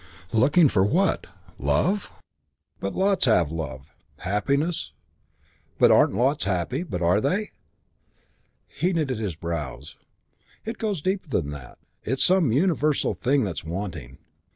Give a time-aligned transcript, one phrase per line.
[0.31, 1.27] Looking for what?
[1.59, 2.11] Love?
[2.79, 3.85] But lots have love.
[4.17, 4.93] Happiness?
[5.77, 6.81] But aren't lots happy?
[6.81, 7.51] But are they?"
[8.67, 9.97] He knitted his brows:
[10.65, 11.77] "It goes deeper than that.
[12.03, 14.17] It's some universal thing that's wanting.